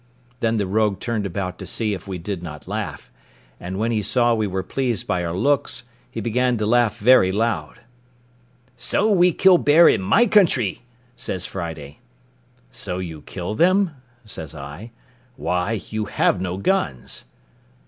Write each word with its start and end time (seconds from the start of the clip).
Then 0.39 0.57
the 0.57 0.65
rogue 0.65 0.99
turned 0.99 1.27
about 1.27 1.59
to 1.59 1.67
see 1.67 1.93
if 1.93 2.07
we 2.07 2.17
did 2.17 2.41
not 2.41 2.67
laugh; 2.67 3.11
and 3.59 3.77
when 3.77 3.91
he 3.91 4.01
saw 4.01 4.33
we 4.33 4.47
were 4.47 4.63
pleased 4.63 5.05
by 5.05 5.23
our 5.23 5.35
looks, 5.37 5.83
he 6.09 6.19
began 6.19 6.57
to 6.57 6.65
laugh 6.65 6.97
very 6.97 7.31
loud. 7.31 7.81
"So 8.75 9.11
we 9.11 9.31
kill 9.31 9.59
bear 9.59 9.87
in 9.87 10.01
my 10.01 10.25
country," 10.25 10.81
says 11.15 11.45
Friday. 11.45 11.99
"So 12.71 12.97
you 12.97 13.21
kill 13.21 13.53
them?" 13.53 13.91
says 14.25 14.55
I; 14.55 14.89
"why, 15.35 15.79
you 15.89 16.05
have 16.05 16.41
no 16.41 16.57
guns." 16.57 17.25